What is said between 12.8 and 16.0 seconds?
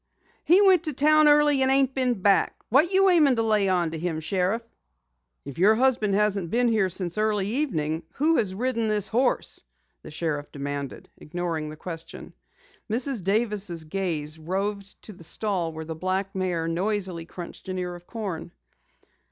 Mrs. Davis' gaze roved to the stall where the